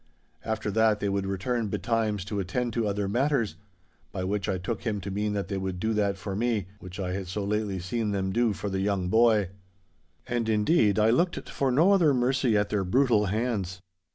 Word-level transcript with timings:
After 0.43 0.71
that 0.71 0.99
they 0.99 1.09
would 1.09 1.27
return 1.27 1.67
betimes 1.67 2.25
to 2.25 2.39
attend 2.39 2.73
to 2.73 2.87
other 2.87 3.07
matters—by 3.07 4.23
which 4.23 4.49
I 4.49 4.57
took 4.57 4.81
him 4.81 4.99
to 4.99 5.11
mean 5.11 5.33
that 5.33 5.47
they 5.47 5.59
would 5.59 5.79
do 5.79 5.93
that 5.93 6.17
for 6.17 6.35
me, 6.35 6.65
which 6.79 6.99
I 6.99 7.13
had 7.13 7.27
so 7.27 7.43
lately 7.43 7.77
seen 7.79 8.09
them 8.09 8.31
do 8.31 8.51
for 8.53 8.67
the 8.71 8.79
young 8.81 9.09
boy. 9.09 9.49
And, 10.25 10.49
indeed, 10.49 10.97
I 10.97 11.11
looked 11.11 11.47
for 11.51 11.71
no 11.71 11.91
other 11.91 12.15
mercy 12.15 12.57
at 12.57 12.69
their 12.69 12.83
brutal 12.83 13.27
hands. 13.27 13.79